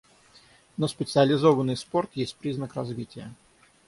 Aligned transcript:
Но 0.79 0.87
специализованный 0.87 1.77
спорт 1.77 2.09
есть 2.15 2.35
признак 2.37 2.73
развития. 2.73 3.35